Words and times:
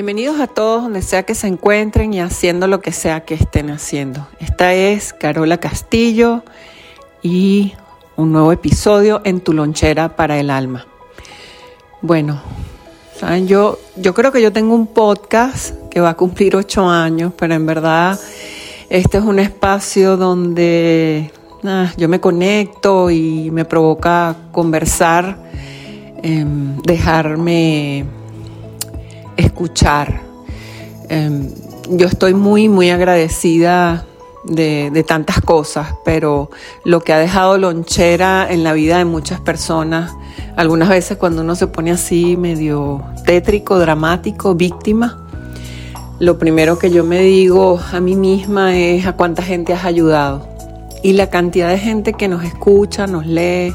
Bienvenidos 0.00 0.40
a 0.40 0.46
todos 0.46 0.84
donde 0.84 1.02
sea 1.02 1.24
que 1.24 1.34
se 1.34 1.46
encuentren 1.46 2.14
y 2.14 2.22
haciendo 2.22 2.66
lo 2.66 2.80
que 2.80 2.90
sea 2.90 3.26
que 3.26 3.34
estén 3.34 3.68
haciendo. 3.68 4.26
Esta 4.38 4.72
es 4.72 5.12
Carola 5.12 5.58
Castillo 5.58 6.42
y 7.22 7.74
un 8.16 8.32
nuevo 8.32 8.50
episodio 8.50 9.20
en 9.24 9.42
tu 9.42 9.52
lonchera 9.52 10.16
para 10.16 10.40
el 10.40 10.48
alma. 10.48 10.86
Bueno, 12.00 12.40
¿saben? 13.14 13.46
Yo, 13.46 13.78
yo 13.94 14.14
creo 14.14 14.32
que 14.32 14.40
yo 14.40 14.54
tengo 14.54 14.74
un 14.74 14.86
podcast 14.86 15.74
que 15.90 16.00
va 16.00 16.08
a 16.08 16.16
cumplir 16.16 16.56
ocho 16.56 16.88
años, 16.88 17.34
pero 17.36 17.52
en 17.52 17.66
verdad 17.66 18.18
este 18.88 19.18
es 19.18 19.24
un 19.24 19.38
espacio 19.38 20.16
donde 20.16 21.30
yo 21.98 22.08
me 22.08 22.20
conecto 22.20 23.10
y 23.10 23.50
me 23.50 23.66
provoca 23.66 24.34
conversar, 24.50 25.36
em, 26.22 26.78
dejarme 26.78 28.06
escuchar. 29.40 30.20
Em, 31.08 31.48
yo 31.90 32.06
estoy 32.06 32.34
muy, 32.34 32.68
muy 32.68 32.90
agradecida 32.90 34.06
de, 34.44 35.04
tantas 35.06 35.40
cosas, 35.40 35.94
pero 36.04 36.50
lo 36.84 37.00
que 37.00 37.12
ha 37.12 37.18
dejado 37.18 37.58
lonchera 37.58 38.46
en 38.50 38.64
la 38.64 38.72
vida 38.72 38.98
de 38.98 39.04
muchas 39.04 39.40
personas, 39.40 40.12
algunas 40.56 40.88
veces 40.88 41.18
cuando 41.18 41.42
uno 41.42 41.56
se 41.56 41.66
pone 41.66 41.90
así 41.90 42.36
medio 42.36 43.02
tétrico, 43.26 43.78
dramático, 43.78 44.54
víctima, 44.54 45.26
lo 46.18 46.38
primero 46.38 46.78
que 46.78 46.90
yo 46.90 47.02
me 47.04 47.20
digo 47.20 47.80
a 47.92 48.00
mí 48.00 48.14
misma 48.14 48.76
es 48.76 49.06
a 49.06 49.14
cuánta 49.14 49.42
gente 49.42 49.72
has 49.72 49.84
ayudado. 49.84 50.48
Y 51.02 51.14
la 51.14 51.30
cantidad 51.30 51.70
de 51.70 51.78
gente 51.78 52.12
que 52.12 52.28
nos 52.28 52.44
escucha, 52.44 53.06
nos 53.06 53.26
lee, 53.26 53.74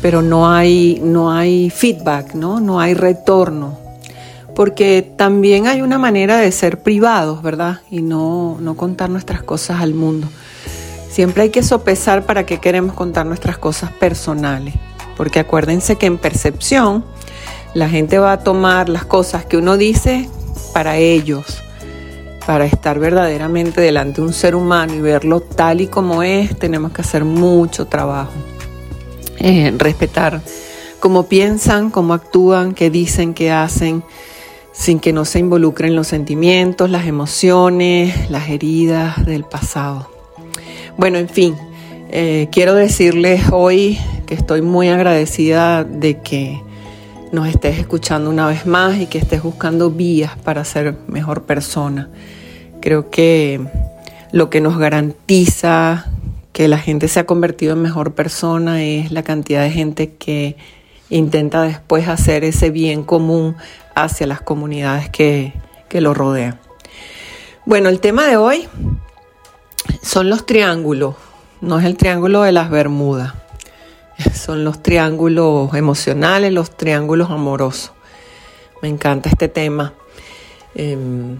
pero 0.00 0.22
no 0.22 0.50
hay, 0.50 1.00
no 1.02 1.32
hay 1.32 1.70
feedback, 1.70 2.34
¿no? 2.34 2.60
No 2.60 2.78
hay 2.78 2.94
retorno 2.94 3.83
porque 4.54 5.02
también 5.16 5.66
hay 5.66 5.82
una 5.82 5.98
manera 5.98 6.38
de 6.38 6.52
ser 6.52 6.82
privados, 6.82 7.42
¿verdad? 7.42 7.80
Y 7.90 8.02
no, 8.02 8.56
no 8.60 8.76
contar 8.76 9.10
nuestras 9.10 9.42
cosas 9.42 9.80
al 9.80 9.94
mundo. 9.94 10.28
Siempre 11.10 11.44
hay 11.44 11.50
que 11.50 11.62
sopesar 11.62 12.26
para 12.26 12.44
qué 12.46 12.58
queremos 12.58 12.94
contar 12.94 13.26
nuestras 13.26 13.58
cosas 13.58 13.92
personales, 13.92 14.74
porque 15.16 15.40
acuérdense 15.40 15.96
que 15.96 16.06
en 16.06 16.18
percepción 16.18 17.04
la 17.72 17.88
gente 17.88 18.18
va 18.18 18.32
a 18.32 18.40
tomar 18.40 18.88
las 18.88 19.04
cosas 19.04 19.44
que 19.44 19.56
uno 19.56 19.76
dice 19.76 20.28
para 20.72 20.96
ellos, 20.96 21.62
para 22.46 22.64
estar 22.66 22.98
verdaderamente 22.98 23.80
delante 23.80 24.20
de 24.20 24.26
un 24.26 24.32
ser 24.32 24.54
humano 24.54 24.94
y 24.94 25.00
verlo 25.00 25.40
tal 25.40 25.80
y 25.80 25.86
como 25.86 26.22
es, 26.22 26.58
tenemos 26.58 26.92
que 26.92 27.02
hacer 27.02 27.24
mucho 27.24 27.86
trabajo. 27.86 28.32
Eh, 29.38 29.74
respetar 29.76 30.40
cómo 31.00 31.24
piensan, 31.24 31.90
cómo 31.90 32.14
actúan, 32.14 32.72
qué 32.72 32.90
dicen, 32.90 33.34
qué 33.34 33.50
hacen 33.50 34.02
sin 34.74 34.98
que 34.98 35.12
no 35.12 35.24
se 35.24 35.38
involucren 35.38 35.94
los 35.94 36.08
sentimientos, 36.08 36.90
las 36.90 37.06
emociones, 37.06 38.28
las 38.28 38.50
heridas 38.50 39.24
del 39.24 39.44
pasado. 39.44 40.10
Bueno, 40.98 41.18
en 41.18 41.28
fin, 41.28 41.56
eh, 42.10 42.48
quiero 42.50 42.74
decirles 42.74 43.44
hoy 43.52 43.98
que 44.26 44.34
estoy 44.34 44.62
muy 44.62 44.88
agradecida 44.88 45.84
de 45.84 46.18
que 46.20 46.60
nos 47.32 47.48
estés 47.48 47.78
escuchando 47.78 48.28
una 48.30 48.48
vez 48.48 48.66
más 48.66 48.98
y 48.98 49.06
que 49.06 49.18
estés 49.18 49.42
buscando 49.42 49.90
vías 49.90 50.36
para 50.36 50.64
ser 50.64 50.96
mejor 51.06 51.44
persona. 51.44 52.10
Creo 52.80 53.10
que 53.10 53.60
lo 54.32 54.50
que 54.50 54.60
nos 54.60 54.76
garantiza 54.76 56.10
que 56.52 56.66
la 56.66 56.78
gente 56.78 57.06
se 57.08 57.20
ha 57.20 57.26
convertido 57.26 57.74
en 57.74 57.82
mejor 57.82 58.14
persona 58.14 58.82
es 58.82 59.12
la 59.12 59.22
cantidad 59.22 59.62
de 59.62 59.70
gente 59.70 60.14
que 60.14 60.56
intenta 61.10 61.62
después 61.62 62.08
hacer 62.08 62.44
ese 62.44 62.70
bien 62.70 63.04
común 63.04 63.56
hacia 63.94 64.26
las 64.26 64.40
comunidades 64.40 65.08
que, 65.08 65.52
lo 65.90 66.12
rodean. 66.12 66.58
Bueno, 67.66 67.88
el 67.88 68.00
tema 68.00 68.26
de 68.26 68.36
hoy 68.36 68.68
son 70.02 70.28
los 70.28 70.44
triángulos, 70.44 71.14
no 71.60 71.78
es 71.78 71.84
el 71.84 71.96
triángulo 71.96 72.42
de 72.42 72.50
las 72.50 72.68
Bermudas, 72.68 73.32
son 74.34 74.64
los 74.64 74.82
triángulos 74.82 75.72
emocionales, 75.74 76.52
los 76.52 76.76
triángulos 76.76 77.30
amorosos. 77.30 77.92
Me 78.82 78.88
encanta 78.88 79.28
este 79.28 79.46
tema. 79.46 79.94
Em, 80.74 81.38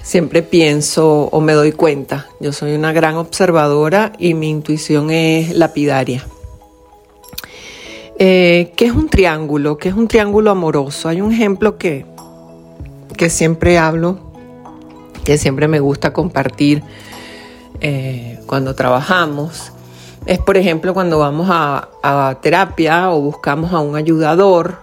siempre 0.00 0.42
pienso 0.42 1.24
o 1.24 1.40
me 1.40 1.54
doy 1.54 1.72
cuenta, 1.72 2.28
yo 2.38 2.52
soy 2.52 2.76
una 2.76 2.92
gran 2.92 3.16
observadora 3.16 4.12
y 4.18 4.34
mi 4.34 4.50
intuición 4.50 5.10
es 5.10 5.52
lapidaria. 5.56 6.24
Eh, 8.22 8.74
¿Qué 8.76 8.84
es 8.84 8.92
un 8.92 9.08
triángulo? 9.08 9.78
¿Qué 9.78 9.88
es 9.88 9.94
un 9.94 10.06
triángulo 10.06 10.50
amoroso? 10.50 11.08
Hay 11.08 11.22
un 11.22 11.32
ejemplo 11.32 11.78
que, 11.78 12.04
que 13.16 13.30
siempre 13.30 13.78
hablo, 13.78 14.18
que 15.24 15.38
siempre 15.38 15.68
me 15.68 15.80
gusta 15.80 16.12
compartir 16.12 16.82
eh, 17.80 18.38
cuando 18.44 18.74
trabajamos. 18.74 19.72
Es, 20.26 20.38
por 20.38 20.58
ejemplo, 20.58 20.92
cuando 20.92 21.18
vamos 21.18 21.48
a, 21.50 21.88
a 22.02 22.40
terapia 22.42 23.10
o 23.10 23.22
buscamos 23.22 23.72
a 23.72 23.80
un 23.80 23.96
ayudador, 23.96 24.74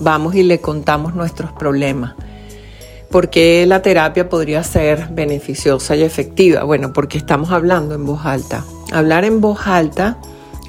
vamos 0.00 0.34
y 0.34 0.42
le 0.42 0.60
contamos 0.60 1.14
nuestros 1.14 1.52
problemas. 1.52 2.14
¿Por 3.08 3.30
qué 3.30 3.66
la 3.68 3.82
terapia 3.82 4.28
podría 4.28 4.64
ser 4.64 5.10
beneficiosa 5.12 5.94
y 5.94 6.02
efectiva? 6.02 6.64
Bueno, 6.64 6.92
porque 6.92 7.18
estamos 7.18 7.52
hablando 7.52 7.94
en 7.94 8.04
voz 8.04 8.26
alta. 8.26 8.64
Hablar 8.90 9.24
en 9.24 9.40
voz 9.40 9.64
alta 9.68 10.18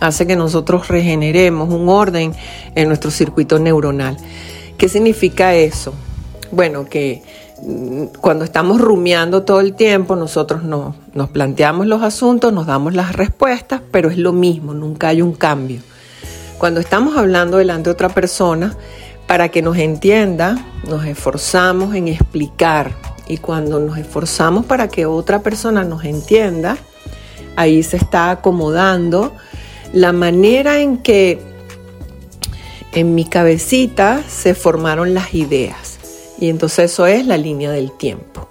hace 0.02 0.28
que 0.28 0.36
nosotros 0.36 0.88
regeneremos 0.88 1.70
un 1.70 1.90
orden 1.90 2.34
en 2.76 2.88
nuestro 2.88 3.12
circuito 3.12 3.60
neuronal. 3.60 4.18
¿Qué 4.78 4.90
significa 4.90 5.56
eso? 5.56 5.94
Bueno, 6.52 6.86
que 6.86 7.24
mm, 7.62 8.18
cuando 8.20 8.44
estamos 8.44 8.82
rumiando 8.82 9.44
todo 9.44 9.62
el 9.62 9.74
tiempo, 9.74 10.16
nosotros 10.16 10.64
nos, 10.64 10.96
nos 11.14 11.30
planteamos 11.30 11.88
los 11.88 12.04
asuntos, 12.04 12.52
nos 12.54 12.66
damos 12.66 12.94
las 12.94 13.16
respuestas, 13.16 13.82
pero 13.92 14.10
es 14.10 14.18
lo 14.18 14.34
mismo, 14.34 14.74
nunca 14.74 15.10
hay 15.10 15.22
un 15.22 15.34
cambio. 15.34 15.82
Cuando 16.58 16.80
estamos 16.80 17.18
hablando 17.18 17.58
delante 17.58 17.90
de 17.90 17.94
otra 17.94 18.10
persona, 18.10 18.76
para 19.28 19.50
que 19.50 19.62
nos 19.62 19.78
entienda, 19.78 20.58
nos 20.88 21.06
esforzamos 21.06 21.96
en 21.96 22.08
explicar. 22.08 22.92
Y 23.28 23.38
cuando 23.38 23.80
nos 23.80 23.98
esforzamos 23.98 24.66
para 24.66 24.88
que 24.88 25.06
otra 25.06 25.40
persona 25.40 25.84
nos 25.84 26.06
entienda, 26.06 26.78
ahí 27.56 27.82
se 27.82 27.98
está 27.98 28.30
acomodando 28.30 29.34
la 29.94 30.12
manera 30.13 30.79
en 30.79 30.97
que 30.97 31.40
en 32.94 33.13
mi 33.13 33.25
cabecita 33.25 34.23
se 34.28 34.56
formaron 34.56 35.13
las 35.13 35.34
ideas. 35.34 36.00
Y 36.40 36.50
entonces 36.50 36.91
eso 36.91 37.06
es 37.06 37.25
la 37.25 37.38
línea 37.38 37.72
del 37.72 37.91
tiempo. 37.91 38.47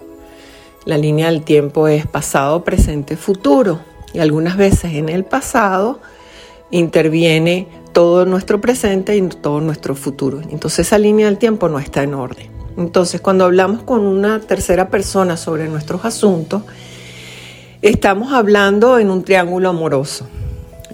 La 0.85 0.97
línea 0.97 1.31
del 1.31 1.43
tiempo 1.43 1.87
es 1.87 2.05
pasado, 2.05 2.63
presente, 2.63 3.17
futuro. 3.17 3.79
Y 4.13 4.19
algunas 4.19 4.55
veces 4.55 4.93
en 4.93 5.09
el 5.09 5.25
pasado 5.25 5.99
interviene 6.71 7.67
todo 7.91 8.25
nuestro 8.25 8.61
presente 8.61 9.15
y 9.15 9.21
todo 9.27 9.61
nuestro 9.61 9.95
futuro. 9.95 10.41
Entonces 10.49 10.87
esa 10.87 10.97
línea 10.97 11.25
del 11.25 11.37
tiempo 11.37 11.69
no 11.69 11.79
está 11.79 12.03
en 12.03 12.13
orden. 12.13 12.49
Entonces 12.77 13.21
cuando 13.21 13.45
hablamos 13.45 13.83
con 13.83 14.01
una 14.01 14.39
tercera 14.41 14.89
persona 14.89 15.37
sobre 15.37 15.67
nuestros 15.67 16.05
asuntos, 16.05 16.63
estamos 17.81 18.33
hablando 18.33 18.99
en 18.99 19.09
un 19.09 19.23
triángulo 19.23 19.69
amoroso. 19.69 20.27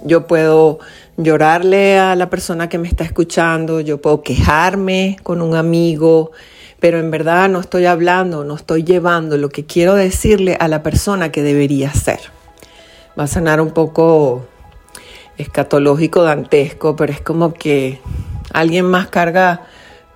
Yo 0.04 0.26
puedo 0.26 0.78
llorarle 1.16 1.98
a 1.98 2.16
la 2.16 2.30
persona 2.30 2.68
que 2.68 2.78
me 2.78 2.88
está 2.88 3.04
escuchando, 3.04 3.80
yo 3.80 4.00
puedo 4.00 4.22
quejarme 4.22 5.16
con 5.22 5.42
un 5.42 5.54
amigo, 5.54 6.32
pero 6.80 6.98
en 6.98 7.10
verdad 7.10 7.48
no 7.48 7.60
estoy 7.60 7.86
hablando, 7.86 8.44
no 8.44 8.56
estoy 8.56 8.82
llevando 8.82 9.36
lo 9.36 9.48
que 9.48 9.64
quiero 9.64 9.94
decirle 9.94 10.56
a 10.58 10.68
la 10.68 10.82
persona 10.82 11.30
que 11.30 11.42
debería 11.42 11.92
ser. 11.92 12.20
Va 13.18 13.24
a 13.24 13.28
sonar 13.28 13.60
un 13.60 13.70
poco 13.70 14.46
escatológico, 15.38 16.22
dantesco, 16.22 16.96
pero 16.96 17.12
es 17.12 17.20
como 17.20 17.54
que 17.54 18.00
alguien 18.52 18.86
más 18.86 19.08
carga 19.08 19.62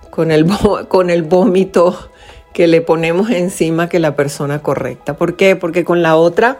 con 0.09 0.31
el, 0.31 0.45
con 0.87 1.09
el 1.09 1.23
vómito 1.23 2.09
que 2.53 2.67
le 2.67 2.81
ponemos 2.81 3.29
encima 3.29 3.87
que 3.87 3.99
la 3.99 4.15
persona 4.15 4.59
correcta. 4.59 5.15
¿Por 5.15 5.35
qué? 5.35 5.55
Porque 5.55 5.85
con 5.85 6.01
la 6.01 6.15
otra 6.15 6.59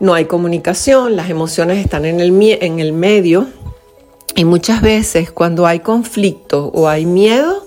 no 0.00 0.14
hay 0.14 0.24
comunicación, 0.26 1.16
las 1.16 1.30
emociones 1.30 1.78
están 1.78 2.04
en 2.04 2.20
el, 2.20 2.32
en 2.60 2.80
el 2.80 2.92
medio 2.92 3.46
y 4.36 4.44
muchas 4.44 4.82
veces 4.82 5.30
cuando 5.30 5.66
hay 5.66 5.80
conflicto 5.80 6.70
o 6.74 6.88
hay 6.88 7.06
miedo 7.06 7.64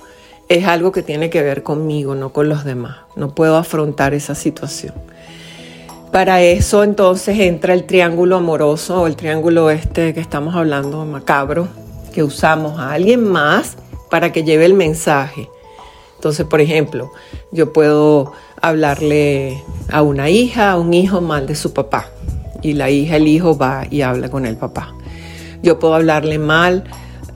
es 0.50 0.66
algo 0.66 0.92
que 0.92 1.04
tiene 1.04 1.30
que 1.30 1.42
ver 1.42 1.64
conmigo, 1.64 2.16
no 2.16 2.32
con 2.32 2.50
los 2.50 2.64
demás. 2.64 2.98
No 3.16 3.34
puedo 3.36 3.58
afrontar 3.58 4.14
esa 4.14 4.36
situación. 4.36 4.94
Para 6.12 6.42
eso 6.42 6.84
entonces 6.84 7.40
entra 7.40 7.74
el 7.74 7.86
triángulo 7.86 8.38
amoroso 8.38 9.02
o 9.02 9.08
el 9.08 9.16
triángulo 9.16 9.70
este 9.70 10.14
que 10.14 10.22
estamos 10.22 10.56
hablando, 10.56 11.06
macabro, 11.06 11.68
que 12.14 12.24
usamos 12.24 12.80
a 12.80 12.94
alguien 12.94 13.24
más 13.24 13.78
para 14.10 14.32
que 14.32 14.44
lleve 14.44 14.66
el 14.66 14.74
mensaje. 14.74 15.50
Entonces, 16.16 16.46
por 16.46 16.62
ejemplo, 16.62 17.12
yo 17.52 17.74
puedo 17.74 18.32
hablarle 18.62 19.64
a 19.92 20.02
una 20.02 20.30
hija, 20.30 20.72
a 20.72 20.78
un 20.78 20.94
hijo 20.94 21.22
mal 21.22 21.46
de 21.46 21.56
su 21.56 21.74
papá. 21.74 22.10
Y 22.62 22.74
la 22.74 22.90
hija, 22.90 23.18
el 23.18 23.28
hijo 23.28 23.58
va 23.58 23.86
y 23.90 24.02
habla 24.02 24.30
con 24.30 24.46
el 24.46 24.58
papá. 24.58 24.94
Yo 25.62 25.80
puedo 25.80 25.96
hablarle 25.96 26.40
mal 26.40 26.84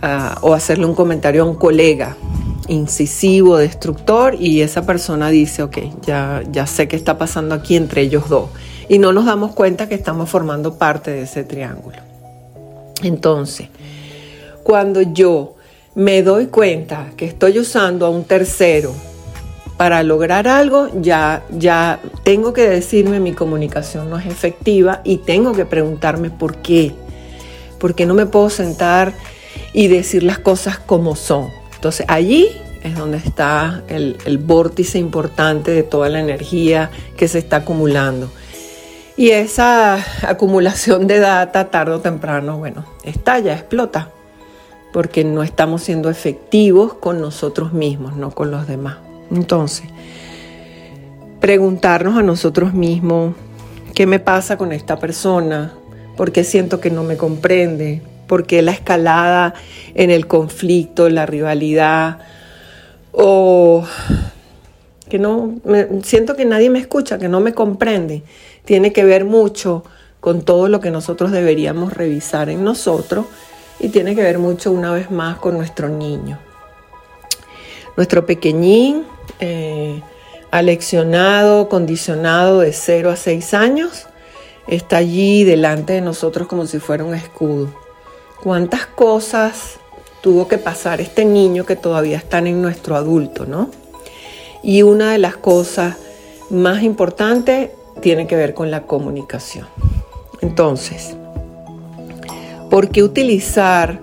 ah, 0.01 0.37
o 0.41 0.53
hacerle 0.53 0.85
un 0.85 0.95
comentario 0.95 1.43
a 1.43 1.45
un 1.45 1.55
colega 1.55 2.15
incisivo, 2.67 3.57
destructor, 3.57 4.35
y 4.39 4.61
esa 4.61 4.85
persona 4.85 5.29
dice, 5.29 5.63
ok, 5.63 5.77
ya, 6.03 6.43
ya 6.51 6.65
sé 6.67 6.87
qué 6.87 6.95
está 6.95 7.17
pasando 7.17 7.55
aquí 7.55 7.75
entre 7.75 8.01
ellos 8.01 8.29
dos. 8.29 8.49
Y 8.87 8.97
no 8.97 9.13
nos 9.13 9.25
damos 9.25 9.53
cuenta 9.53 9.89
que 9.89 9.95
estamos 9.95 10.29
formando 10.29 10.77
parte 10.77 11.11
de 11.11 11.23
ese 11.23 11.43
triángulo. 11.43 11.97
Entonces, 13.03 13.67
cuando 14.63 15.01
yo 15.01 15.55
me 15.95 16.23
doy 16.23 16.47
cuenta 16.47 17.11
que 17.17 17.25
estoy 17.25 17.59
usando 17.59 18.05
a 18.05 18.09
un 18.09 18.23
tercero 18.23 18.93
para 19.81 20.03
lograr 20.03 20.47
algo, 20.47 20.89
ya, 21.01 21.41
ya 21.49 21.99
tengo 22.21 22.53
que 22.53 22.69
decirme 22.69 23.19
mi 23.19 23.33
comunicación 23.33 24.11
no 24.11 24.19
es 24.19 24.27
efectiva 24.27 25.01
y 25.03 25.17
tengo 25.17 25.53
que 25.53 25.65
preguntarme 25.65 26.29
por 26.29 26.57
qué. 26.57 26.91
Porque 27.79 28.05
no 28.05 28.13
me 28.13 28.27
puedo 28.27 28.51
sentar 28.51 29.11
y 29.73 29.87
decir 29.87 30.21
las 30.21 30.37
cosas 30.37 30.77
como 30.77 31.15
son. 31.15 31.49
Entonces 31.73 32.05
allí 32.09 32.49
es 32.83 32.95
donde 32.95 33.17
está 33.17 33.81
el, 33.87 34.17
el 34.27 34.37
vórtice 34.37 34.99
importante 34.99 35.71
de 35.71 35.81
toda 35.81 36.09
la 36.09 36.19
energía 36.19 36.91
que 37.17 37.27
se 37.27 37.39
está 37.39 37.55
acumulando. 37.55 38.29
Y 39.17 39.31
esa 39.31 39.95
acumulación 40.21 41.07
de 41.07 41.17
data 41.17 41.71
tarde 41.71 41.93
o 41.93 42.01
temprano, 42.01 42.59
bueno, 42.59 42.85
estalla, 43.03 43.53
explota, 43.55 44.09
porque 44.93 45.23
no 45.23 45.41
estamos 45.41 45.81
siendo 45.81 46.11
efectivos 46.11 46.93
con 46.93 47.19
nosotros 47.19 47.73
mismos, 47.73 48.15
no 48.15 48.29
con 48.29 48.51
los 48.51 48.67
demás. 48.67 48.97
Entonces, 49.31 49.87
preguntarnos 51.39 52.17
a 52.17 52.21
nosotros 52.21 52.73
mismos, 52.73 53.35
¿qué 53.95 54.05
me 54.05 54.19
pasa 54.19 54.57
con 54.57 54.71
esta 54.71 54.99
persona? 54.99 55.73
¿Por 56.17 56.31
qué 56.31 56.43
siento 56.43 56.79
que 56.79 56.91
no 56.91 57.03
me 57.03 57.17
comprende? 57.17 58.01
¿Por 58.27 58.45
qué 58.45 58.61
la 58.61 58.71
escalada 58.71 59.53
en 59.95 60.11
el 60.11 60.27
conflicto, 60.27 61.09
la 61.09 61.25
rivalidad? 61.25 62.19
O 63.11 63.85
que 65.09 65.19
no, 65.19 65.55
siento 66.03 66.35
que 66.35 66.45
nadie 66.45 66.69
me 66.69 66.79
escucha, 66.79 67.17
que 67.17 67.27
no 67.27 67.41
me 67.41 67.53
comprende. 67.53 68.23
Tiene 68.63 68.93
que 68.93 69.03
ver 69.03 69.25
mucho 69.25 69.83
con 70.21 70.43
todo 70.43 70.69
lo 70.69 70.79
que 70.79 70.91
nosotros 70.91 71.31
deberíamos 71.31 71.93
revisar 71.93 72.49
en 72.49 72.63
nosotros 72.63 73.25
y 73.79 73.89
tiene 73.89 74.15
que 74.15 74.21
ver 74.21 74.39
mucho 74.39 74.71
una 74.71 74.93
vez 74.93 75.11
más 75.11 75.37
con 75.37 75.57
nuestro 75.57 75.89
niño. 75.89 76.39
Nuestro 77.97 78.25
pequeñín, 78.25 79.03
eh, 79.41 80.01
aleccionado, 80.51 81.67
condicionado 81.67 82.61
de 82.61 82.71
0 82.71 83.09
a 83.09 83.15
6 83.17 83.53
años, 83.53 84.07
está 84.67 84.97
allí 84.97 85.43
delante 85.43 85.93
de 85.93 86.01
nosotros 86.01 86.47
como 86.47 86.65
si 86.65 86.79
fuera 86.79 87.03
un 87.03 87.15
escudo 87.15 87.81
cuántas 88.41 88.87
cosas 88.87 89.79
tuvo 90.21 90.47
que 90.47 90.57
pasar 90.57 90.99
este 90.99 91.25
niño 91.25 91.65
que 91.65 91.75
todavía 91.75 92.17
están 92.17 92.47
en 92.47 92.61
nuestro 92.61 92.95
adulto, 92.95 93.45
¿no? 93.45 93.69
Y 94.63 94.81
una 94.81 95.11
de 95.11 95.17
las 95.17 95.37
cosas 95.37 95.97
más 96.49 96.83
importantes 96.83 97.71
tiene 98.01 98.27
que 98.27 98.35
ver 98.35 98.53
con 98.53 98.69
la 98.71 98.83
comunicación. 98.83 99.67
Entonces, 100.41 101.15
¿por 102.69 102.89
qué 102.89 103.03
utilizar 103.03 103.99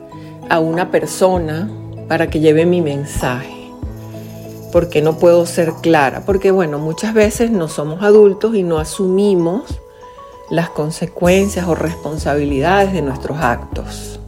a 0.49 0.61
una 0.61 0.90
persona 0.90 1.70
para 2.08 2.31
que 2.31 2.40
lleve 2.40 2.64
mi 2.64 2.81
mensaje? 2.81 3.58
¿Por 4.73 4.88
qué 4.88 5.03
no 5.03 5.17
puedo 5.17 5.47
ser 5.47 5.73
clara? 5.81 6.23
Porque 6.26 6.50
bueno, 6.50 6.79
muchas 6.79 7.15
veces 7.15 7.50
no 7.50 7.69
somos 7.69 8.03
adultos 8.03 8.55
y 8.55 8.62
no 8.62 8.79
asumimos 8.79 9.81
las 10.50 10.70
consecuencias 10.70 11.67
o 11.67 11.75
responsabilidades 11.75 12.93
de 12.93 13.03
nuestros 13.03 13.38
actos. 13.38 14.20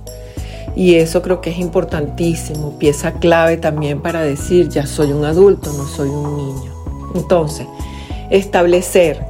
Y 0.77 0.95
eso 0.97 1.21
creo 1.23 1.41
que 1.41 1.51
es 1.51 1.59
importantísimo, 1.59 2.79
pieza 2.79 3.13
clave 3.13 3.57
también 3.57 4.01
para 4.01 4.23
decir, 4.23 4.69
ya 4.69 4.87
soy 4.87 5.13
un 5.13 5.25
adulto, 5.25 5.73
no 5.73 5.87
soy 5.87 6.09
un 6.09 6.37
niño. 6.37 6.73
Entonces, 7.15 7.67
establecer 8.31 9.25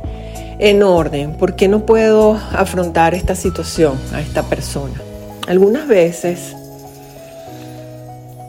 en 0.58 0.82
orden, 0.82 1.36
¿por 1.38 1.56
qué 1.56 1.66
no 1.68 1.86
puedo 1.86 2.34
afrontar 2.52 3.14
esta 3.14 3.34
situación 3.34 3.98
a 4.12 4.20
esta 4.20 4.42
persona? 4.42 5.00
Algunas 5.48 5.88
veces, 5.88 6.54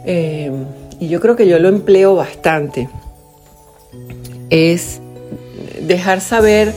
eh, 0.06 0.52
y 1.02 1.08
yo 1.08 1.20
creo 1.20 1.36
que 1.36 1.48
yo 1.48 1.58
lo 1.58 1.68
empleo 1.68 2.16
bastante, 2.16 2.88
es 4.52 5.02
dejar 5.82 6.22
saber, 6.22 6.76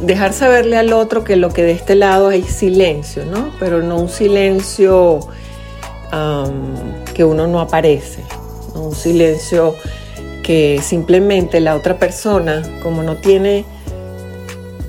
dejar 0.00 0.34
saberle 0.34 0.76
al 0.76 0.92
otro 0.92 1.24
que 1.24 1.36
lo 1.36 1.48
que 1.48 1.62
de 1.62 1.72
este 1.72 1.94
lado 1.94 2.28
hay 2.28 2.42
silencio, 2.42 3.24
¿no? 3.24 3.52
Pero 3.58 3.82
no 3.82 3.96
un 3.96 4.10
silencio 4.10 5.20
que 7.14 7.24
uno 7.24 7.46
no 7.46 7.58
aparece, 7.58 8.20
un 8.74 8.94
silencio 8.94 9.74
que 10.42 10.80
simplemente 10.82 11.58
la 11.60 11.74
otra 11.74 11.98
persona, 11.98 12.62
como 12.82 13.02
no 13.02 13.16
tiene 13.16 13.64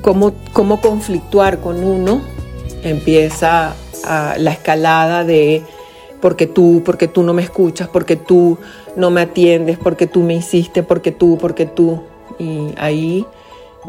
cómo, 0.02 0.34
cómo 0.52 0.82
conflictuar 0.82 1.62
con 1.62 1.82
uno, 1.82 2.22
empieza 2.84 3.74
la 4.38 4.52
escalada 4.52 5.24
de 5.24 5.64
porque 6.22 6.48
tú, 6.48 6.82
porque 6.86 7.08
tú 7.08 7.24
no 7.24 7.34
me 7.34 7.44
escuchas, 7.44 7.88
porque 7.88 8.16
tú 8.16 8.58
no 8.96 9.12
me 9.12 9.22
atiendes, 9.22 9.78
porque 9.78 10.08
tú 10.08 10.22
me 10.22 10.36
hiciste, 10.36 10.84
porque 10.84 11.12
tú, 11.12 11.38
porque 11.38 11.66
tú. 11.66 12.02
Y 12.40 12.74
ahí 12.78 13.26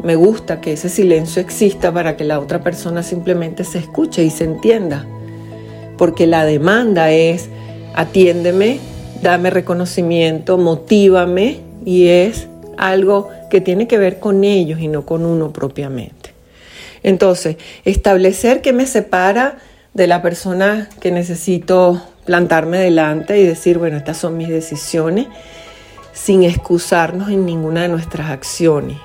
me 0.03 0.15
gusta 0.15 0.61
que 0.61 0.73
ese 0.73 0.89
silencio 0.89 1.41
exista 1.41 1.91
para 1.91 2.15
que 2.17 2.23
la 2.23 2.39
otra 2.39 2.61
persona 2.61 3.03
simplemente 3.03 3.63
se 3.63 3.79
escuche 3.79 4.23
y 4.23 4.29
se 4.29 4.43
entienda 4.43 5.05
porque 5.97 6.27
la 6.27 6.45
demanda 6.45 7.11
es 7.11 7.49
atiéndeme, 7.95 8.79
dame 9.21 9.49
reconocimiento, 9.49 10.57
motívame 10.57 11.59
y 11.83 12.07
es 12.07 12.47
algo 12.77 13.29
que 13.49 13.59
tiene 13.59 13.87
que 13.87 13.97
ver 13.97 14.19
con 14.19 14.43
ellos 14.43 14.79
y 14.79 14.87
no 14.87 15.05
con 15.05 15.25
uno 15.25 15.51
propiamente. 15.51 16.31
Entonces, 17.03 17.57
establecer 17.85 18.61
qué 18.61 18.73
me 18.73 18.85
separa 18.85 19.57
de 19.97 20.05
la 20.05 20.21
persona 20.21 20.87
que 20.99 21.09
necesito 21.09 21.99
plantarme 22.23 22.77
delante 22.77 23.39
y 23.39 23.43
decir, 23.43 23.79
bueno, 23.79 23.97
estas 23.97 24.17
son 24.17 24.37
mis 24.37 24.47
decisiones, 24.47 25.25
sin 26.13 26.43
excusarnos 26.43 27.31
en 27.31 27.47
ninguna 27.47 27.81
de 27.81 27.87
nuestras 27.87 28.29
acciones. 28.29 28.99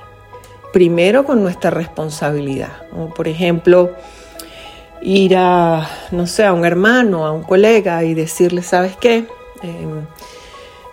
Primero 0.70 1.24
con 1.24 1.42
nuestra 1.42 1.70
responsabilidad. 1.70 2.72
Por 3.16 3.26
ejemplo, 3.26 3.92
ir 5.00 5.34
a, 5.38 5.88
no 6.10 6.26
sé, 6.26 6.44
a 6.44 6.52
un 6.52 6.66
hermano, 6.66 7.24
a 7.24 7.32
un 7.32 7.42
colega 7.42 8.04
y 8.04 8.12
decirle, 8.12 8.62
¿sabes 8.62 8.94
qué? 8.94 9.24
Em, 9.62 10.06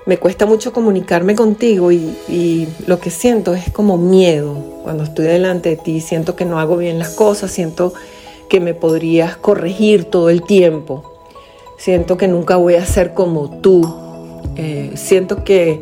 me 0.06 0.18
cuesta 0.18 0.46
mucho 0.46 0.72
comunicarme 0.72 1.36
contigo 1.36 1.92
y, 1.92 2.70
lo 2.88 3.02
que 3.02 3.10
siento 3.10 3.54
es 3.54 3.70
como 3.70 3.98
miedo 3.98 4.56
cuando 4.84 5.04
estoy 5.04 5.26
delante 5.26 5.70
de 5.70 5.76
ti, 5.76 6.00
siento 6.00 6.38
que 6.38 6.46
no 6.46 6.58
hago 6.58 6.78
bien 6.78 7.00
las 7.00 7.10
cosas, 7.10 7.52
siento 7.52 7.94
que 8.50 8.60
me 8.60 8.74
podrías 8.74 9.38
corregir 9.38 10.06
todo 10.06 10.30
el 10.30 10.44
tiempo, 10.44 11.04
siento 11.78 12.18
que 12.18 12.28
nunca 12.28 12.58
voy 12.58 12.76
a 12.76 12.86
ser 12.86 13.14
como 13.14 13.62
tú, 13.62 13.86
eh, 14.56 14.92
siento 14.96 15.44
que, 15.44 15.82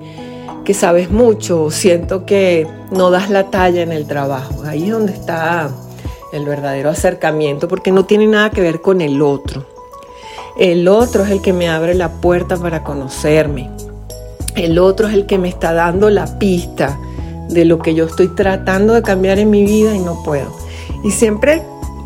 que 0.63 0.73
sabes 0.73 1.09
mucho, 1.09 1.71
siento 1.71 2.25
que 2.25 2.67
no 2.91 3.09
das 3.09 3.29
la 3.29 3.49
talla 3.49 3.81
en 3.81 3.91
el 3.91 4.05
trabajo, 4.05 4.63
ahí 4.63 4.83
es 4.83 4.91
donde 4.91 5.13
está 5.13 5.71
el 6.33 6.45
verdadero 6.45 6.89
acercamiento, 6.89 7.67
porque 7.67 7.91
no 7.91 8.05
tiene 8.05 8.27
nada 8.27 8.51
que 8.51 8.61
ver 8.61 8.81
con 8.81 9.01
el 9.01 9.21
otro. 9.21 9.65
El 10.59 10.87
otro 10.87 11.23
es 11.23 11.29
el 11.29 11.41
que 11.41 11.53
me 11.53 11.69
abre 11.69 11.93
la 11.93 12.13
puerta 12.13 12.57
para 12.57 12.83
conocerme. 12.83 13.69
El 14.55 14.79
otro 14.79 15.07
es 15.07 15.13
el 15.13 15.27
que 15.27 15.37
me 15.37 15.49
está 15.49 15.71
dando 15.71 16.09
la 16.09 16.39
pista 16.39 16.99
de 17.49 17.63
lo 17.63 17.79
que 17.79 17.93
yo 17.93 18.05
estoy 18.05 18.29
tratando 18.29 18.93
de 18.93 19.03
cambiar 19.03 19.39
en 19.39 19.51
mi 19.51 19.63
vida 19.63 19.95
y 19.95 19.99
no 19.99 20.23
puedo. 20.23 20.51
Y 21.03 21.11
siempre 21.11 21.61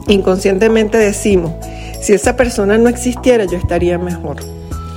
inconscientemente 0.07 0.97
decimos, 0.97 1.53
si 2.01 2.13
esa 2.13 2.35
persona 2.35 2.77
no 2.77 2.89
existiera 2.89 3.45
yo 3.45 3.57
estaría 3.57 3.97
mejor. 3.97 4.37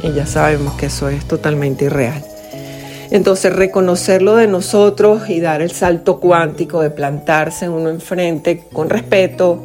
Y 0.03 0.13
ya 0.13 0.27
sabemos 0.27 0.75
que 0.75 0.87
eso 0.87 1.09
es 1.09 1.25
totalmente 1.27 1.87
irreal. 1.87 2.25
Entonces 3.11 3.55
reconocerlo 3.55 4.37
de 4.37 4.47
nosotros 4.47 5.29
y 5.29 5.41
dar 5.41 5.63
el 5.63 5.71
salto 5.71 6.19
cuántico 6.21 6.81
de 6.81 6.91
plantarse 6.91 7.69
uno 7.69 7.91
enfrente 7.91 8.65
con 8.73 8.91
respeto, 8.91 9.63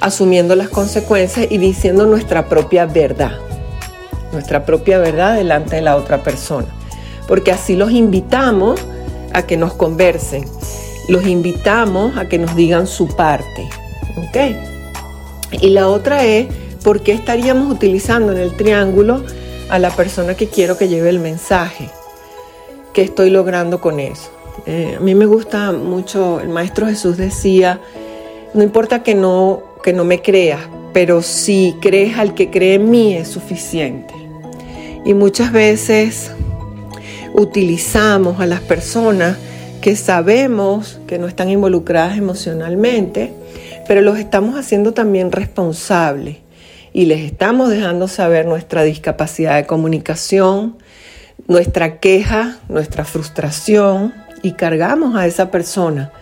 asumiendo 0.00 0.54
las 0.54 0.68
consecuencias 0.68 1.46
y 1.50 1.58
diciendo 1.58 2.06
nuestra 2.06 2.48
propia 2.48 2.86
verdad, 2.86 3.32
nuestra 4.32 4.64
propia 4.64 4.98
verdad 4.98 5.36
delante 5.36 5.76
de 5.76 5.82
la 5.82 5.96
otra 5.96 6.22
persona. 6.22 6.68
porque 7.28 7.52
así 7.52 7.76
los 7.76 7.92
invitamos 7.92 8.80
a 9.34 9.42
que 9.42 9.58
nos 9.58 9.74
conversen, 9.74 10.46
los 11.08 11.26
invitamos 11.26 12.16
a 12.16 12.26
que 12.26 12.38
nos 12.38 12.56
digan 12.56 12.86
su 12.86 13.06
parte. 13.06 13.68
¿Ok? 14.16 14.36
Y 15.60 15.70
la 15.70 15.88
otra 15.88 16.24
es, 16.24 16.46
¿por 16.82 17.02
qué 17.02 17.12
estaríamos 17.12 17.72
utilizando 17.72 18.32
en 18.32 18.38
el 18.38 18.56
triángulo 18.56 19.24
a 19.68 19.78
la 19.78 19.90
persona 19.90 20.34
que 20.34 20.48
quiero 20.48 20.76
que 20.76 20.88
lleve 20.88 21.10
el 21.10 21.20
mensaje? 21.20 21.90
¿Qué 22.92 23.02
estoy 23.02 23.30
logrando 23.30 23.80
con 23.80 24.00
eso? 24.00 24.30
Eh, 24.66 24.96
a 24.98 25.00
mí 25.00 25.14
me 25.14 25.26
gusta 25.26 25.72
mucho, 25.72 26.40
el 26.40 26.48
Maestro 26.48 26.86
Jesús 26.86 27.16
decía, 27.16 27.80
no 28.54 28.62
importa 28.62 29.02
que 29.02 29.14
no, 29.14 29.62
que 29.82 29.92
no 29.92 30.04
me 30.04 30.20
creas, 30.20 30.60
pero 30.92 31.22
si 31.22 31.76
crees 31.80 32.18
al 32.18 32.34
que 32.34 32.50
cree 32.50 32.74
en 32.74 32.90
mí 32.90 33.14
es 33.14 33.28
suficiente. 33.28 34.14
Y 35.04 35.14
muchas 35.14 35.52
veces 35.52 36.32
utilizamos 37.34 38.40
a 38.40 38.46
las 38.46 38.60
personas 38.60 39.36
que 39.80 39.96
sabemos 39.96 40.98
que 41.06 41.18
no 41.18 41.28
están 41.28 41.50
involucradas 41.50 42.18
emocionalmente, 42.18 43.32
pero 43.88 44.02
los 44.02 44.18
estamos 44.18 44.56
haciendo 44.56 44.92
también 44.92 45.32
responsables 45.32 46.36
y 46.92 47.06
les 47.06 47.20
estamos 47.20 47.70
dejando 47.70 48.06
saber 48.06 48.44
nuestra 48.44 48.82
discapacidad 48.82 49.56
de 49.56 49.66
comunicación, 49.66 50.76
nuestra 51.46 51.98
queja, 51.98 52.58
nuestra 52.68 53.06
frustración 53.06 54.12
y 54.42 54.52
cargamos 54.52 55.16
a 55.16 55.26
esa 55.26 55.50
persona 55.50 56.12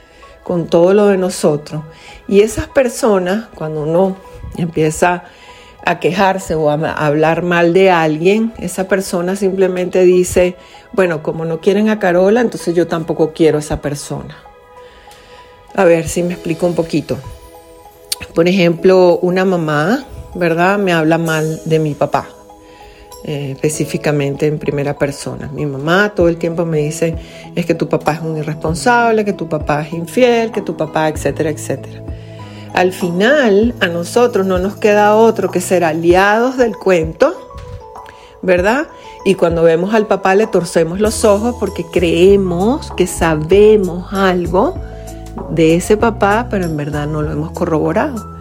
con 0.44 0.68
todo 0.68 0.94
lo 0.94 1.08
de 1.08 1.18
nosotros. 1.18 1.82
Y 2.28 2.42
esas 2.42 2.68
personas, 2.68 3.46
cuando 3.56 3.82
uno 3.82 4.16
empieza 4.56 5.24
a 5.84 5.98
quejarse 5.98 6.54
o 6.54 6.70
a 6.70 6.74
hablar 6.74 7.42
mal 7.42 7.72
de 7.72 7.90
alguien, 7.90 8.52
esa 8.58 8.86
persona 8.86 9.34
simplemente 9.34 10.04
dice, 10.04 10.54
bueno, 10.92 11.20
como 11.20 11.44
no 11.44 11.60
quieren 11.60 11.88
a 11.88 11.98
Carola, 11.98 12.42
entonces 12.42 12.76
yo 12.76 12.86
tampoco 12.86 13.32
quiero 13.32 13.56
a 13.58 13.60
esa 13.60 13.80
persona. 13.80 14.36
A 15.74 15.84
ver 15.84 16.08
si 16.08 16.22
me 16.22 16.34
explico 16.34 16.66
un 16.66 16.76
poquito. 16.76 17.18
Por 18.34 18.48
ejemplo, 18.48 19.18
una 19.22 19.44
mamá, 19.44 20.04
¿verdad? 20.34 20.78
Me 20.78 20.92
habla 20.92 21.18
mal 21.18 21.60
de 21.64 21.78
mi 21.78 21.94
papá, 21.94 22.28
eh, 23.24 23.52
específicamente 23.52 24.46
en 24.46 24.58
primera 24.58 24.98
persona. 24.98 25.50
Mi 25.52 25.66
mamá 25.66 26.12
todo 26.14 26.28
el 26.28 26.36
tiempo 26.36 26.64
me 26.64 26.78
dice, 26.78 27.16
es 27.54 27.66
que 27.66 27.74
tu 27.74 27.88
papá 27.88 28.14
es 28.14 28.20
un 28.20 28.36
irresponsable, 28.36 29.24
que 29.24 29.32
tu 29.32 29.48
papá 29.48 29.82
es 29.82 29.92
infiel, 29.92 30.52
que 30.52 30.62
tu 30.62 30.76
papá, 30.76 31.08
etcétera, 31.08 31.50
etcétera. 31.50 32.02
Al 32.74 32.92
final, 32.92 33.74
a 33.80 33.86
nosotros 33.86 34.46
no 34.46 34.58
nos 34.58 34.76
queda 34.76 35.16
otro 35.16 35.50
que 35.50 35.62
ser 35.62 35.82
aliados 35.82 36.58
del 36.58 36.76
cuento, 36.76 37.34
¿verdad? 38.42 38.88
Y 39.24 39.34
cuando 39.34 39.62
vemos 39.62 39.94
al 39.94 40.06
papá 40.06 40.34
le 40.34 40.46
torcemos 40.46 41.00
los 41.00 41.24
ojos 41.24 41.56
porque 41.58 41.84
creemos 41.90 42.92
que 42.92 43.06
sabemos 43.06 44.12
algo 44.12 44.74
de 45.50 45.76
ese 45.76 45.96
papá, 45.96 46.48
pero 46.50 46.64
en 46.64 46.76
verdad 46.76 47.06
no 47.06 47.22
lo 47.22 47.32
hemos 47.32 47.52
corroborado. 47.52 48.36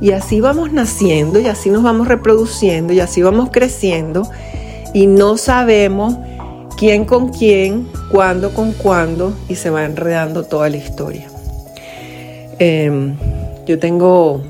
Y 0.00 0.12
así 0.12 0.40
vamos 0.40 0.72
naciendo 0.72 1.40
y 1.40 1.46
así 1.46 1.70
nos 1.70 1.82
vamos 1.82 2.06
reproduciendo 2.06 2.92
y 2.92 3.00
así 3.00 3.22
vamos 3.22 3.50
creciendo 3.52 4.28
y 4.94 5.06
no 5.06 5.36
sabemos 5.36 6.16
quién 6.76 7.04
con 7.04 7.30
quién, 7.30 7.88
cuándo 8.10 8.54
con 8.54 8.72
cuándo 8.72 9.32
y 9.48 9.56
se 9.56 9.70
va 9.70 9.84
enredando 9.84 10.44
toda 10.44 10.68
la 10.68 10.76
historia. 10.76 11.28
Em, 12.60 13.16
yo 13.66 13.78
tengo, 13.78 14.40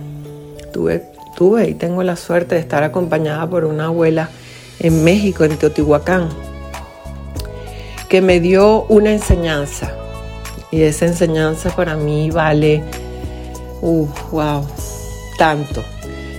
tuve, 0.73 1.05
tuve 1.37 1.71
y 1.71 1.75
tengo 1.75 2.03
la 2.03 2.17
suerte 2.17 2.55
de 2.55 2.61
estar 2.61 2.83
acompañada 2.83 3.49
por 3.49 3.65
una 3.65 3.87
abuela 3.87 4.29
en 4.81 5.03
México, 5.05 5.45
en 5.45 5.57
Teotihuacán, 5.57 6.29
que 8.09 8.21
me 8.21 8.41
dio 8.41 8.85
una 8.85 9.13
enseñanza. 9.13 9.93
Y 10.71 10.83
esa 10.83 11.07
enseñanza 11.07 11.71
para 11.75 11.97
mí 11.97 12.31
vale, 12.31 12.83
uh, 13.81 14.07
wow, 14.31 14.67
tanto. 15.39 15.83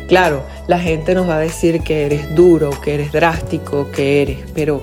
Claro, 0.08 0.44
la 0.68 0.80
gente 0.80 1.14
nos 1.16 1.28
va 1.28 1.38
a 1.38 1.40
decir 1.40 1.82
que 1.82 2.06
eres 2.06 2.36
duro, 2.36 2.72
que 2.82 2.96
eres 2.96 3.12
drástico, 3.12 3.92
que 3.92 4.22
eres, 4.22 4.40
pero 4.54 4.82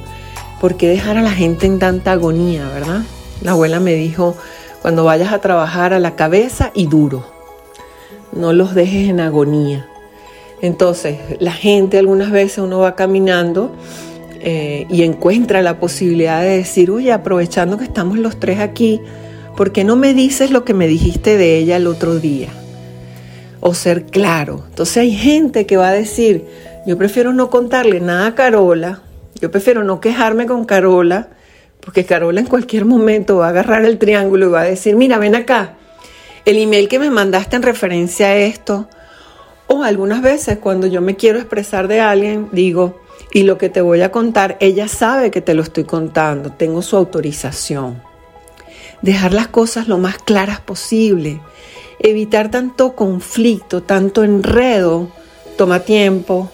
¿por 0.60 0.76
qué 0.76 0.88
dejar 0.88 1.16
a 1.16 1.22
la 1.22 1.32
gente 1.32 1.66
en 1.66 1.78
tanta 1.78 2.12
agonía, 2.12 2.68
verdad? 2.68 3.02
La 3.42 3.52
abuela 3.52 3.80
me 3.80 3.94
dijo, 3.94 4.36
cuando 4.82 5.04
vayas 5.04 5.32
a 5.32 5.40
trabajar 5.40 5.92
a 5.92 5.98
la 5.98 6.16
cabeza 6.16 6.70
y 6.74 6.86
duro 6.86 7.36
no 8.36 8.52
los 8.52 8.74
dejes 8.74 9.08
en 9.08 9.20
agonía. 9.20 9.88
Entonces, 10.60 11.18
la 11.38 11.52
gente 11.52 11.98
algunas 11.98 12.30
veces 12.30 12.58
uno 12.58 12.78
va 12.78 12.94
caminando 12.94 13.72
eh, 14.40 14.86
y 14.88 15.02
encuentra 15.02 15.62
la 15.62 15.78
posibilidad 15.78 16.40
de 16.40 16.58
decir, 16.58 16.90
oye, 16.90 17.12
aprovechando 17.12 17.78
que 17.78 17.84
estamos 17.84 18.18
los 18.18 18.38
tres 18.38 18.60
aquí, 18.60 19.00
¿por 19.56 19.72
qué 19.72 19.84
no 19.84 19.96
me 19.96 20.12
dices 20.12 20.50
lo 20.50 20.64
que 20.64 20.74
me 20.74 20.86
dijiste 20.86 21.36
de 21.36 21.56
ella 21.56 21.76
el 21.76 21.86
otro 21.86 22.16
día? 22.16 22.50
O 23.60 23.74
ser 23.74 24.04
claro. 24.04 24.64
Entonces 24.68 24.98
hay 24.98 25.12
gente 25.12 25.66
que 25.66 25.76
va 25.76 25.88
a 25.88 25.92
decir, 25.92 26.44
yo 26.86 26.98
prefiero 26.98 27.32
no 27.32 27.50
contarle 27.50 28.00
nada 28.00 28.28
a 28.28 28.34
Carola, 28.34 29.00
yo 29.40 29.50
prefiero 29.50 29.82
no 29.82 30.00
quejarme 30.00 30.46
con 30.46 30.66
Carola, 30.66 31.30
porque 31.80 32.04
Carola 32.04 32.40
en 32.40 32.46
cualquier 32.46 32.84
momento 32.84 33.38
va 33.38 33.46
a 33.46 33.50
agarrar 33.50 33.84
el 33.84 33.98
triángulo 33.98 34.46
y 34.46 34.50
va 34.50 34.60
a 34.60 34.64
decir, 34.64 34.94
mira, 34.94 35.18
ven 35.18 35.34
acá, 35.34 35.74
el 36.44 36.58
email 36.58 36.88
que 36.88 36.98
me 36.98 37.10
mandaste 37.10 37.56
en 37.56 37.62
referencia 37.62 38.28
a 38.28 38.36
esto, 38.36 38.88
o 39.68 39.82
algunas 39.82 40.22
veces 40.22 40.58
cuando 40.58 40.86
yo 40.86 41.00
me 41.00 41.16
quiero 41.16 41.38
expresar 41.38 41.88
de 41.88 42.00
alguien, 42.00 42.48
digo, 42.52 43.00
y 43.32 43.42
lo 43.42 43.58
que 43.58 43.68
te 43.68 43.80
voy 43.80 44.02
a 44.02 44.12
contar, 44.12 44.56
ella 44.60 44.86
sabe 44.86 45.30
que 45.30 45.40
te 45.40 45.54
lo 45.54 45.62
estoy 45.62 45.84
contando, 45.84 46.52
tengo 46.52 46.82
su 46.82 46.96
autorización. 46.96 48.00
Dejar 49.02 49.32
las 49.34 49.48
cosas 49.48 49.88
lo 49.88 49.98
más 49.98 50.18
claras 50.18 50.60
posible, 50.60 51.40
evitar 51.98 52.50
tanto 52.50 52.94
conflicto, 52.94 53.82
tanto 53.82 54.24
enredo, 54.24 55.08
toma 55.56 55.80
tiempo, 55.80 56.50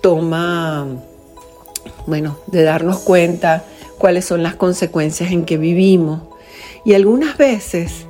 toma, 0.00 0.86
bueno, 2.06 2.38
de 2.46 2.62
darnos 2.62 3.00
cuenta 3.00 3.64
cuáles 3.98 4.24
son 4.24 4.42
las 4.42 4.54
consecuencias 4.54 5.32
en 5.32 5.44
que 5.44 5.56
vivimos. 5.56 6.22
Y 6.84 6.94
algunas 6.94 7.36
veces 7.36 8.06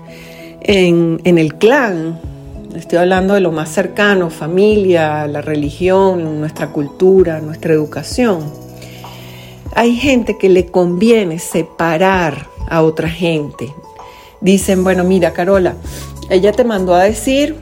en, 0.61 1.21
el 1.25 1.55
clan, 1.55 2.21
estoy 2.75 2.99
hablando 2.99 3.35
de 3.35 3.41
lo 3.41 3.53
más 3.53 3.71
cercano, 3.71 4.31
familia, 4.31 5.27
la 5.27 5.41
religión, 5.41 6.41
nuestra 6.41 6.73
cultura, 6.73 7.41
nuestra 7.41 7.73
educación, 7.73 8.53
hay 9.75 9.97
gente 9.97 10.39
que 10.39 10.49
le 10.49 10.67
conviene 10.67 11.39
separar 11.39 12.49
a 12.69 12.83
otra 12.83 13.09
gente. 13.09 13.73
Dicen, 14.41 14.85
bueno, 14.85 15.05
mira, 15.05 15.33
Carola, 15.33 15.75
ella 16.31 16.53
te 16.53 16.65
mandó 16.65 16.95
a 16.95 17.05
decir 17.05 17.57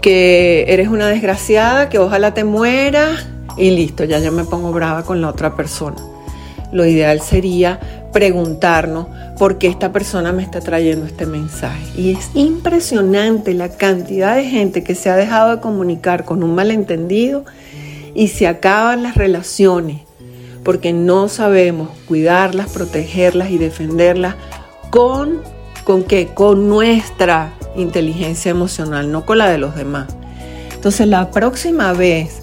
que 0.00 0.64
eres 0.68 0.88
una 0.88 1.08
desgraciada, 1.08 1.88
que 1.88 1.98
ojalá 1.98 2.32
te 2.32 2.44
mueras 2.44 3.26
y 3.56 3.70
listo, 3.70 4.04
ya 4.04 4.18
yo 4.18 4.32
me 4.32 4.44
pongo 4.44 4.72
brava 4.72 5.04
con 5.04 5.20
la 5.20 5.28
otra 5.28 5.54
persona. 5.54 5.96
Lo 6.72 6.86
ideal 6.86 7.20
sería 7.20 7.80
preguntarnos 8.12 9.06
por 9.38 9.58
qué 9.58 9.66
esta 9.66 9.92
persona 9.92 10.32
me 10.32 10.42
está 10.42 10.60
trayendo 10.60 11.06
este 11.06 11.26
mensaje. 11.26 11.82
Y 11.96 12.12
es 12.12 12.30
impresionante 12.34 13.54
la 13.54 13.70
cantidad 13.70 14.36
de 14.36 14.44
gente 14.44 14.84
que 14.84 14.94
se 14.94 15.10
ha 15.10 15.16
dejado 15.16 15.56
de 15.56 15.60
comunicar 15.60 16.24
con 16.24 16.42
un 16.42 16.54
malentendido 16.54 17.44
y 18.14 18.28
se 18.28 18.46
acaban 18.46 19.02
las 19.02 19.16
relaciones 19.16 20.02
porque 20.64 20.92
no 20.92 21.28
sabemos 21.28 21.90
cuidarlas, 22.06 22.70
protegerlas 22.70 23.50
y 23.50 23.58
defenderlas 23.58 24.36
con 24.90 25.42
con 25.84 26.04
qué? 26.04 26.28
Con 26.28 26.68
nuestra 26.68 27.52
inteligencia 27.74 28.50
emocional, 28.50 29.10
no 29.10 29.24
con 29.24 29.38
la 29.38 29.48
de 29.48 29.58
los 29.58 29.74
demás. 29.74 30.14
Entonces, 30.72 31.08
la 31.08 31.30
próxima 31.30 31.92
vez 31.94 32.42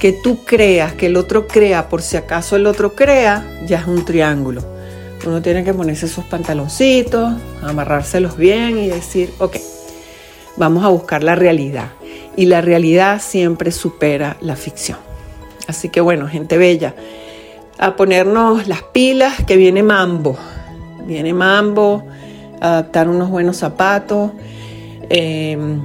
que 0.00 0.12
tú 0.12 0.44
creas 0.44 0.94
que 0.94 1.06
el 1.06 1.16
otro 1.16 1.46
crea 1.46 1.88
por 1.88 2.02
si 2.02 2.16
acaso 2.16 2.56
el 2.56 2.66
otro 2.66 2.94
crea, 2.94 3.46
ya 3.66 3.80
es 3.80 3.86
un 3.86 4.04
triángulo 4.04 4.78
uno 5.28 5.42
tiene 5.42 5.64
que 5.64 5.74
ponerse 5.74 6.08
sus 6.08 6.24
pantaloncitos, 6.24 7.34
amarrárselos 7.62 8.36
bien 8.36 8.78
y 8.78 8.88
decir, 8.88 9.32
ok, 9.38 9.56
vamos 10.56 10.84
a 10.84 10.88
buscar 10.88 11.22
la 11.22 11.34
realidad. 11.34 11.90
Y 12.36 12.46
la 12.46 12.60
realidad 12.60 13.20
siempre 13.20 13.72
supera 13.72 14.36
la 14.40 14.56
ficción. 14.56 14.98
Así 15.66 15.88
que 15.88 16.00
bueno, 16.00 16.28
gente 16.28 16.56
bella, 16.56 16.94
a 17.78 17.96
ponernos 17.96 18.66
las 18.66 18.82
pilas 18.82 19.44
que 19.44 19.56
viene 19.56 19.82
mambo. 19.82 20.36
Viene 21.06 21.32
mambo, 21.32 22.04
adaptar 22.60 23.08
unos 23.08 23.30
buenos 23.30 23.56
zapatos. 23.56 24.32
Em, 25.08 25.80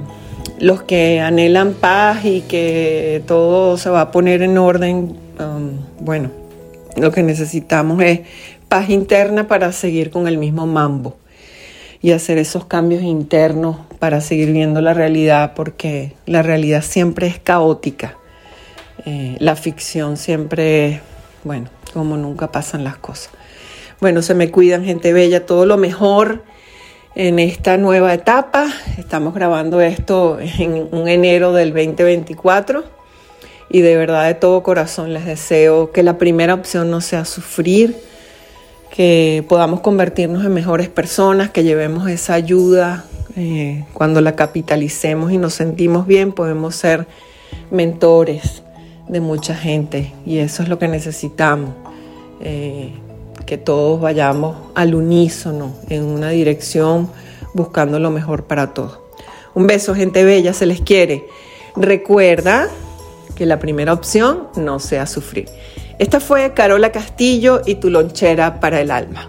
los 0.58 0.82
que 0.82 1.20
anhelan 1.20 1.74
paz 1.74 2.24
y 2.24 2.42
que 2.42 3.22
todo 3.26 3.76
se 3.78 3.90
va 3.90 4.02
a 4.02 4.10
poner 4.10 4.42
en 4.42 4.58
orden, 4.58 5.16
um, 5.40 6.04
bueno, 6.04 6.30
lo 6.96 7.10
que 7.10 7.22
necesitamos 7.22 8.02
es 8.02 8.20
paz 8.68 8.90
interna 8.90 9.48
para 9.48 9.72
seguir 9.72 10.10
con 10.10 10.28
el 10.28 10.38
mismo 10.38 10.66
mambo 10.66 11.16
y 12.00 12.12
hacer 12.12 12.38
esos 12.38 12.66
cambios 12.66 13.02
internos 13.02 13.76
para 13.98 14.20
seguir 14.20 14.52
viendo 14.52 14.80
la 14.80 14.94
realidad, 14.94 15.54
porque 15.56 16.12
la 16.26 16.42
realidad 16.42 16.82
siempre 16.82 17.26
es 17.26 17.38
caótica. 17.38 18.18
Eh, 19.06 19.36
la 19.38 19.56
ficción 19.56 20.16
siempre, 20.16 21.00
bueno, 21.44 21.68
como 21.94 22.16
nunca 22.16 22.52
pasan 22.52 22.84
las 22.84 22.96
cosas. 22.96 23.30
Bueno, 24.00 24.20
se 24.20 24.34
me 24.34 24.50
cuidan, 24.50 24.84
gente 24.84 25.12
bella, 25.12 25.46
todo 25.46 25.64
lo 25.64 25.76
mejor 25.76 26.42
en 27.14 27.38
esta 27.38 27.76
nueva 27.76 28.12
etapa. 28.12 28.66
Estamos 28.98 29.34
grabando 29.34 29.80
esto 29.80 30.38
en 30.40 30.88
un 30.90 31.08
enero 31.08 31.52
del 31.52 31.72
2024 31.72 32.84
y 33.70 33.80
de 33.80 33.96
verdad 33.96 34.26
de 34.26 34.34
todo 34.34 34.62
corazón 34.62 35.14
les 35.14 35.24
deseo 35.24 35.92
que 35.92 36.02
la 36.02 36.18
primera 36.18 36.54
opción 36.54 36.90
no 36.90 37.00
sea 37.00 37.24
sufrir, 37.24 37.96
que 38.90 39.44
podamos 39.48 39.80
convertirnos 39.80 40.44
en 40.44 40.52
mejores 40.52 40.88
personas, 40.88 41.50
que 41.50 41.62
llevemos 41.62 42.08
esa 42.08 42.34
ayuda. 42.34 43.04
Eh, 43.36 43.84
cuando 43.92 44.20
la 44.20 44.36
capitalicemos 44.36 45.32
y 45.32 45.38
nos 45.38 45.54
sentimos 45.54 46.06
bien, 46.06 46.32
podemos 46.32 46.74
ser 46.76 47.06
mentores 47.70 48.63
de 49.08 49.20
mucha 49.20 49.54
gente 49.54 50.12
y 50.24 50.38
eso 50.38 50.62
es 50.62 50.68
lo 50.68 50.78
que 50.78 50.88
necesitamos. 50.88 51.70
Eh, 52.40 52.92
que 53.46 53.58
todos 53.58 54.00
vayamos 54.00 54.56
al 54.74 54.94
unísono 54.94 55.74
en 55.88 56.04
una 56.04 56.30
dirección 56.30 57.10
buscando 57.52 57.98
lo 57.98 58.10
mejor 58.10 58.44
para 58.44 58.72
todos. 58.72 58.98
Un 59.54 59.66
beso, 59.66 59.94
gente 59.94 60.24
bella, 60.24 60.52
se 60.52 60.66
les 60.66 60.80
quiere. 60.80 61.26
Recuerda 61.76 62.68
que 63.36 63.46
la 63.46 63.58
primera 63.58 63.92
opción 63.92 64.48
no 64.56 64.78
sea 64.78 65.06
sufrir. 65.06 65.48
Esta 65.98 66.20
fue 66.20 66.54
Carola 66.54 66.90
Castillo 66.90 67.62
y 67.64 67.76
tu 67.76 67.90
lonchera 67.90 68.60
para 68.60 68.80
el 68.80 68.90
alma. 68.90 69.28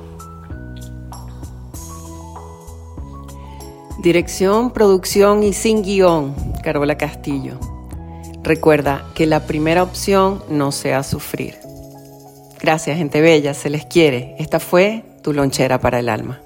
Dirección, 4.02 4.72
producción 4.72 5.44
y 5.44 5.54
sin 5.54 5.82
guion, 5.82 6.36
Carola 6.64 6.98
Castillo. 6.98 7.60
Recuerda 8.46 9.04
que 9.16 9.26
la 9.26 9.48
primera 9.48 9.82
opción 9.82 10.44
no 10.50 10.72
sea 10.72 11.02
sufrir. 11.02 11.56
Gracias, 12.62 12.96
gente 12.96 13.20
bella, 13.20 13.56
se 13.56 13.72
les 13.72 13.86
quiere. 13.88 14.36
Esta 14.38 14.60
fue 14.60 15.04
tu 15.24 15.34
lonchera 15.34 15.80
para 15.80 15.98
el 15.98 16.10
alma. 16.10 16.42